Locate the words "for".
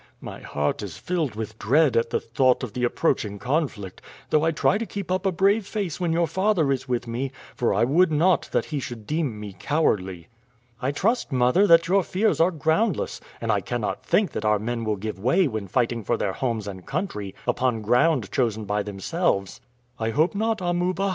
7.53-7.71, 16.03-16.17